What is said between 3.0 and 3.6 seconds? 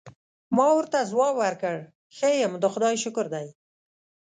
شکر دی.